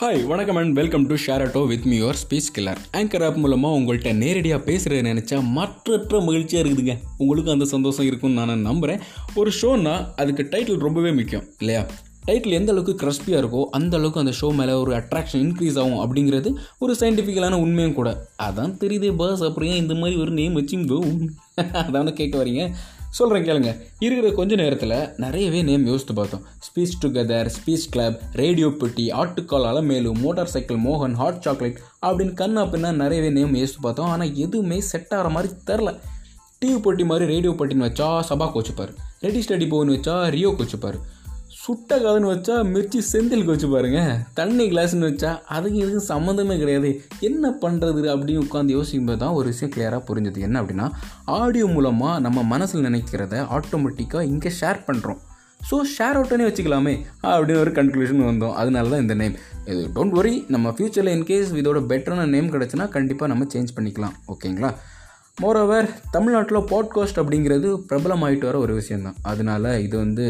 Hi 0.00 0.26
வணக்கம் 0.26 0.56
and 0.56 0.74
welcome 0.74 1.06
to 1.06 1.14
ஷேரட்டோ 1.26 1.66
with 1.66 1.84
me 1.84 2.00
your 2.00 2.14
speech 2.28 2.58
killer 2.58 2.76
anchor 2.96 3.24
app 3.24 3.36
மூலமாக 3.36 3.76
உங்கள்கிட்ட 3.76 4.14
நேரடியாக 4.14 4.72
பேசுகிறத 4.72 5.02
நினச்சா 5.02 5.42
மற்றற்ற 5.42 6.20
மகிழ்ச்சியாக 6.20 6.68
இருக்குதுங்க. 6.68 6.98
உங்களுக்கும் 7.16 7.52
அந்த 7.52 7.64
சந்தோஷம் 7.64 8.06
இருக்கும்னு 8.06 8.44
நான் 8.44 8.60
நம்புகிறேன் 8.60 9.04
ஒரு 9.34 9.52
ஷோன்னா 9.62 10.06
அதுக்கு 10.16 10.42
டைட்டில் 10.50 10.78
ரொம்பவே 10.78 11.12
முக்கியம் 11.12 11.44
இல்லையா? 11.58 11.86
டைட்டில் 12.26 12.50
எந்த 12.50 12.72
அளவுக்கு 12.72 13.06
கிரஸ்பியாக 13.06 13.42
இருக்கோ 13.42 13.64
அந்த 13.64 13.96
அளவுக்கு 13.96 14.20
அந்த 14.20 14.32
ஷோ 14.40 14.54
மேலே 14.54 14.72
ஒரு 14.72 14.96
அட்ராக்ஷன் 14.96 15.50
இன்க்ரீஸ் 15.50 15.78
ஆகும் 15.78 16.14
அப்படிங்கிறது 16.14 16.54
ஒரு 16.78 16.96
சயின்டிஃபிக்கலான 16.98 17.52
உண்மையும் 17.52 17.94
கூட. 17.94 18.28
அதான் 18.42 18.74
தெரியுது 18.80 19.16
பாஸ் 19.16 19.42
அப்புறம் 19.42 19.68
ஏன் 19.68 19.76
இந்த 19.76 19.94
மாதிரி 19.94 20.20
ஒரு 20.20 20.30
நேம் 20.30 20.56
வச்சுங்கோ? 20.56 21.26
அதான் 21.56 22.12
கேட்க 22.12 22.44
வரீங்க. 22.44 22.70
சொல்கிறேன் 23.10 23.46
கேளுங்க. 23.46 23.80
இருக்கிற 23.98 24.32
கொஞ்ச 24.32 24.54
நேரத்தில் 24.54 25.08
நிறையவே 25.16 25.62
நேம் 25.62 25.86
யோசித்து 25.86 26.14
பார்த்தோம். 26.14 26.42
Speech 26.66 27.04
together 27.04 27.50
speech 27.58 27.88
club 27.90 28.20
radio 28.32 28.68
பெட்டி 28.78 29.10
ஆட்டுக்கால் 29.10 29.66
அலமேலு 29.70 30.12
மோட்டார் 30.12 30.46
சைக்கிள் 30.46 30.82
மோகன் 30.82 31.12
ஹாட் 31.12 31.40
சாக்லேட் 31.40 31.78
அப்படின்னு 32.06 32.32
கண்ணா 32.32 32.62
பின்னா 32.62 32.92
நிறையவே 32.92 33.30
நேம் 33.30 33.54
யோசித்து 33.54 33.80
பார்த்தோம். 33.80 34.08
ஆனால் 34.08 34.34
எதுவுமே 34.34 34.80
செட் 34.80 35.06
ஆகிற 35.10 35.28
மாதிரி 35.28 35.52
தெரில. 35.66 35.98
டிவி 36.64 36.82
போட்டி 36.82 37.04
மாதிரி 37.04 37.32
ரேடியோ 37.32 37.52
போட்டின்னு 37.52 37.88
வச்சா 37.88 38.22
சபா 38.28 38.50
கோச்சுப்பார். 38.54 38.94
ரெடி 39.20 39.38
ஸ்டடி 39.38 39.68
போன்னு 39.70 39.94
வச்சா 39.98 40.30
ரியோ 40.30 40.54
கோச்சுப்பார். 40.58 40.98
சுட்ட 41.56 41.90
கதைன்னு 42.02 42.30
வச்சா 42.32 42.54
மிர்ச்சி 42.72 42.98
செந்திலுக்கு 43.10 43.52
வச்சு 43.52 43.68
பாருங்க. 43.74 44.00
தண்ணி 44.38 44.64
கிளாஸ்ன்னு 44.70 45.08
வச்சா 45.10 45.30
அதுக்கு 45.56 45.78
இதுக்கு 45.82 46.02
சம்மந்தமே 46.10 46.54
கிடையாது. 46.62 46.90
என்ன 47.28 47.50
பண்ணுறது 47.62 48.02
அப்படின்னு 48.14 48.42
உட்காந்து 48.46 48.76
யோசிக்கும்போது 48.76 49.20
தான் 49.22 49.36
ஒரு 49.38 49.46
விஷயம் 49.52 49.72
கிளியராக 49.74 50.02
புரிஞ்சது. 50.08 50.40
என்ன 50.46 50.60
அப்படின்னா 50.62 50.86
ஆடியோ 51.38 51.68
மூலமாக 51.76 52.20
நம்ம 52.26 52.44
மனசில் 52.52 52.86
நினைக்கிறத 52.88 53.40
ஆட்டோமேட்டிக்காக 53.58 54.30
இங்கே 54.32 54.52
ஷேர் 54.60 54.80
பண்ணுறோம் 54.88 55.22
ஸோ 55.68 55.76
ஷேர் 55.94 56.18
அவுட்டனே 56.18 56.44
வச்சுக்கலாமே 56.48 56.94
அப்படின்னு 57.30 57.62
ஒரு 57.64 57.72
கன்க்ளூஷன் 57.78 58.28
வந்தோம். 58.30 58.54
அதனால 58.60 58.90
தான் 58.92 59.02
இந்த 59.04 59.14
நேம் 59.22 59.34
இது 59.72 59.82
டோன்ட் 59.96 60.14
வரி 60.18 60.34
நம்ம 60.54 60.70
ஃப்யூச்சரில் 60.76 61.14
இன்கேஸ் 61.16 61.50
இதோட 61.62 61.80
பெட்டரான 61.92 62.28
நேம் 62.34 62.52
கிடச்சுன்னா 62.54 62.86
கண்டிப்பாக 62.96 63.30
நம்ம 63.32 63.46
சேஞ்ச் 63.54 63.74
பண்ணிக்கலாம். 63.78 64.14
ஓகேங்களா 64.34 64.72
மோரோவர் 65.42 65.88
தமிழ்நாட்டில் 66.10 66.58
பாட்காஸ்ட் 66.70 67.18
அப்படிங்கிறது 67.20 67.68
பிரபலமாயிட்டு 67.88 68.46
வர 68.48 68.56
ஒரு 68.58 68.72
விஷயந்தான் 68.74 69.18
அதனால 69.22 69.80
இது 69.80 69.96
வந்து 69.96 70.24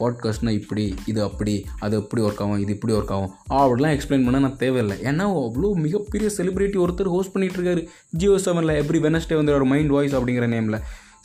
பாட்காஸ்ட்னால் 0.00 0.58
இப்படி 0.58 0.84
இது 1.06 1.20
அப்படி 1.22 1.54
அது 1.78 1.96
எப்படி 1.96 2.22
ஒர்க் 2.22 2.42
ஆகும் 2.44 2.58
இது 2.58 2.72
இப்படி 2.72 2.92
ஒர்க் 2.92 3.12
ஆகும். 3.16 3.32
அப்படிலாம் 3.60 3.94
எக்ஸ்பிளைன் 3.96 4.26
பண்ண 4.26 4.38
நான் 4.38 4.56
தேவையில்லை. 4.56 4.96
ஏன்னா 5.02 5.24
அவ்வளோ 5.40 5.70
மிகப்பெரிய 5.86 6.30
செலிப்ரிட்டி 6.36 6.78
ஒருத்தர் 6.84 7.12
ஹோஸ்ட் 7.14 7.34
பண்ணிகிட்டு 7.36 7.60
இருக்காரு. 7.60 7.82
ஜியோ 8.10 8.36
செவனில் 8.46 8.78
எவ்ரி 8.82 9.00
வெனஸ்டே 9.08 9.36
வந்து 9.40 9.54
ஒரு 9.54 9.64
மைண்ட் 9.64 9.94
வாய்ஸ் 9.96 10.16
அப்படிங்கிற 10.16 10.48
நேமில் 10.54 10.80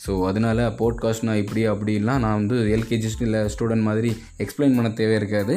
ஸோ 0.06 0.12
அதனால 0.26 0.68
பாட்காஸ்ட்னா 0.80 1.34
இப்படி 1.42 1.62
அப்படின்லாம் 1.68 2.22
நான் 2.24 2.38
வந்து 2.40 2.56
எல்கேஜி 2.76 3.10
ஸ்டூடெண்ட் 3.54 3.88
மாதிரி 3.88 4.10
எக்ஸ்பிளைன் 4.44 4.76
பண்ண 4.76 4.90
தேவை 5.00 5.14
இருக்காது. 5.14 5.56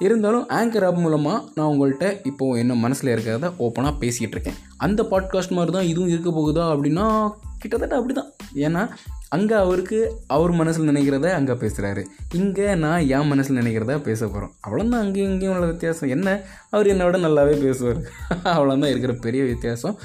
இருந்தாலும் 0.00 0.48
ஆங்கர் 0.48 0.84
ஆப் 0.84 0.98
மூலமாக 0.98 1.48
நான் 1.54 1.66
உங்கள்கிட்ட 1.66 2.26
இப்போது 2.26 2.58
என்ன 2.58 2.74
மனசில் 2.74 3.14
இருக்கிறத 3.14 3.52
ஓப்பனாக 3.58 3.92
பேசிகிட்டு 4.00 4.34
இருக்கேன். 4.36 4.54
அந்த 4.76 5.02
பாட்காஸ்ட் 5.02 5.50
மாதிரி 5.50 5.72
தான் 5.72 5.86
இதுவும் 5.86 6.08
இருக்க 6.08 6.30
போகுதா 6.30 6.64
அப்படின்னா 6.74 7.06
கிட்டத்தட்ட 7.58 7.96
அப்படி 7.96 8.14
தான் 8.14 8.30
ஏன்னா 8.54 8.88
அங்கே 9.28 9.54
அவருக்கு 9.54 9.98
அவர் 10.26 10.50
மனசில் 10.50 10.88
நினைக்கிறத 10.88 11.32
அங்கே 11.32 11.52
பேசுகிறாரு 11.52 12.04
இங்கே 12.34 12.74
நான் 12.74 13.08
என் 13.08 13.26
மனசில் 13.26 13.56
நினைக்கிறத 13.56 13.98
பேச 14.02 14.26
போகிறோம் 14.26 14.52
அவ்வளோதான் 14.68 15.02
அங்கேயும் 15.04 15.30
இங்கேயும் 15.30 15.54
உள்ள 15.54 15.66
வித்தியாசம். 15.66 16.08
என்ன? 16.08 16.40
அவர் 16.70 16.86
என்னை 16.86 17.04
விட 17.06 17.18
நல்லாவே 17.18 17.60
பேசுவார். 17.60 18.00
அவ்வளோதான் 18.44 18.86
இருக்கிற 18.86 19.12
பெரிய 19.12 19.44
வித்தியாசம். 19.44 19.98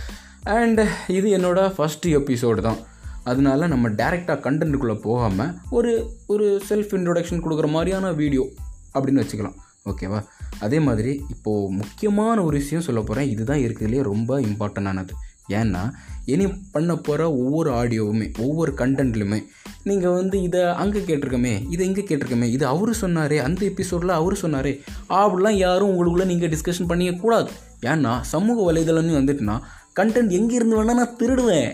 அண்ட் 0.43 0.81
இது 1.07 1.37
என்னோடய 1.37 1.71
ஃபஸ்ட்டு 1.77 2.05
எபிசோடு 2.05 2.61
தான். 2.61 2.77
அதனால 3.23 3.67
நம்ம 3.67 3.89
டேரெக்டாக 3.89 4.41
கண்டென்ட்டுக்குள்ளே 4.47 5.01
போகாமல் 5.01 5.53
ஒரு 5.69 6.11
ஒரு 6.27 6.61
செல்ஃப் 6.69 6.93
இன்ட்ரொடக்ஷன் 6.97 7.43
கொடுக்குற 7.45 7.69
மாதிரியான 7.69 8.11
வீடியோ 8.11 8.45
அப்படின்னு 8.93 9.23
வச்சுக்கலாம். 9.23 9.55
ஓகேவா? 9.85 10.19
அதே 10.59 10.79
மாதிரி 10.79 11.21
இப்போது 11.29 11.71
முக்கியமான 11.71 12.43
ஒரு 12.43 12.57
விஷயம் 12.57 12.83
சொல்ல 12.83 13.01
போகிறேன் 13.01 13.29
இதுதான் 13.29 13.59
இருக்கிறதுலே 13.59 14.01
ரொம்ப 14.01 14.39
இம்பார்ட்டண்டானது 14.39 15.13
ஏன்னா 15.49 15.81
இனி 16.25 16.47
பண்ண 16.71 16.95
போகிற 16.97 17.31
ஒவ்வொரு 17.31 17.71
ஆடியோவுமே 17.71 18.33
ஒவ்வொரு 18.39 18.71
கண்டென்ட்லையுமே 18.77 19.39
நீங்கள் 19.83 20.11
வந்து 20.11 20.41
இதை 20.41 20.61
அங்கே 20.73 20.99
கேட்டிருக்கமே 20.99 21.67
இதை 21.69 21.87
இங்கே 21.87 22.01
கேட்டிருக்கமே 22.01 22.43
இது 22.43 22.65
அவர் 22.67 22.89
சொன்னாரே 23.01 23.37
அந்த 23.37 23.65
எபிசோடில் 23.65 24.09
அவர் 24.09 24.33
சொன்னாரே 24.41 24.73
அப்படிலாம் 25.09 25.57
யாரும் 25.57 25.91
உங்களுக்குள்ளே 25.91 26.25
நீங்கள் 26.25 26.49
டிஸ்கஷன் 26.49 26.89
பண்ணிக்கக்கூடாது 26.89 27.51
ஏன்னா 27.81 28.21
சமூக 28.21 28.73
வலைதளம்னு 28.73 29.19
வந்துட்டுனா 29.19 29.57
கண்டென்ட் 29.95 30.31
எங்கேருந்து 30.31 30.79
வேணால் 30.79 30.99
நான் 30.99 31.15
திருடுவேன். 31.19 31.69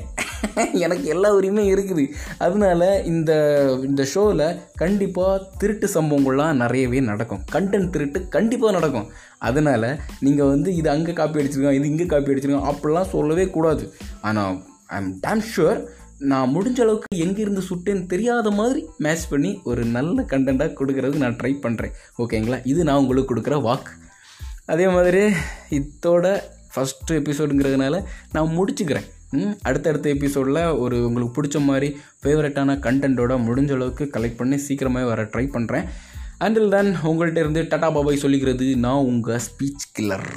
எனக்கு 0.86 1.06
எல்லா 1.14 1.30
உரிமையும் 1.38 1.72
இருக்குது. 1.74 2.04
அதனால 2.46 2.82
இந்த 3.12 3.32
இந்த 3.90 4.04
ஷோவில் 4.14 4.46
கண்டிப்பாக 4.82 5.46
திருட்டு 5.62 5.88
சம்பவங்கள்லாம் 5.96 6.60
நிறையவே 6.64 7.02
நடக்கும். 7.12 7.42
கண்டென்ட் 7.56 7.94
திருட்டு 7.96 8.22
கண்டிப்பாக 8.36 8.76
நடக்கும். 8.78 9.08
அதனால் 9.50 9.88
நீங்கள் 10.28 10.52
வந்து 10.54 10.70
இது 10.82 10.90
அங்கே 10.96 11.16
காப்பி 11.22 11.42
அடிச்சிருக்கோம் 11.42 11.80
இது 11.80 11.92
இங்கே 11.94 12.08
காப்பி 12.14 12.34
அடிச்சிருக்கோம் 12.34 12.70
அப்படிலாம் 12.74 13.12
சொல்லவே 13.16 13.48
கூடாது. 13.56 13.86
ஆனால் 14.30 14.60
ஐ 14.94 15.00
எம் 15.02 15.12
டேம் 15.26 15.44
ஷுவர் 15.54 15.82
நான் 16.32 16.52
முடிஞ்ச 16.56 16.80
அளவுக்கு 16.84 17.22
எங்கேருந்து 17.26 17.62
சுட்டேன்னு 17.68 18.04
தெரியாத 18.14 18.48
மாதிரி 18.58 18.82
மேட்ச் 19.06 19.30
பண்ணி 19.30 19.52
ஒரு 19.70 19.84
நல்ல 19.96 20.26
கண்டென்ட்டாக 20.34 20.76
கொடுக்கறதுக்கு 20.80 21.24
நான் 21.24 21.38
ட்ரை 21.42 21.54
பண்ணுறேன் 21.64 21.94
ஓகேங்களா 22.24 22.60
இது 22.72 22.82
நான் 22.90 23.02
உங்களுக்கு 23.04 23.32
கொடுக்குற 23.32 23.58
வாக்கு. 23.68 23.94
அதே 24.74 24.88
மாதிரி 24.96 25.24
இதோட 25.78 26.26
ஃபஸ்ட்டு 26.76 27.18
எபிசோடுங்கிறதுனால 27.20 27.96
நான் 28.32 28.56
முடிச்சுக்கிறேன். 28.58 29.08
அடுத்தடுத்த 29.62 30.10
எபிசோடில் 30.10 30.62
ஒரு 30.76 31.06
உங்களுக்கு 31.06 31.36
பிடிச்ச 31.38 31.60
மாதிரி 31.66 31.90
ஃபேவரட்டான 32.24 32.76
கண்டென்ட்டோட 32.80 33.36
முடிஞ்ச 33.46 33.72
அளவுக்கு 33.72 34.10
கலெக்ட் 34.14 34.38
பண்ணி 34.38 34.58
சீக்கிரமாக 34.58 35.06
வர 35.06 35.24
ட்ரை 35.24 35.46
பண்ணுறேன் 35.54 35.86
அண்டில் 36.40 36.70
தென் 36.70 36.96
உங்கள்கிட்ட 37.04 37.38
இருந்து 37.38 37.62
டட்டா 37.62 37.90
பாபாய் 37.92 38.22
சொல்லிக்கிறது 38.22 38.76
நான் 38.78 39.06
உங்கள் 39.06 39.42
ஸ்பீச் 39.48 39.88
கில்லர் 40.00 40.28